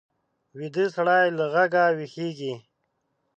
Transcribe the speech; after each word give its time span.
ویده 0.57 0.85
سړی 0.95 1.27
له 1.37 1.45
غږه 1.53 1.85
ویښېږي 1.97 2.53